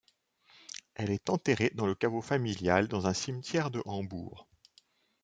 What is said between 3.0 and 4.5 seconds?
un cimetière de Hambourg.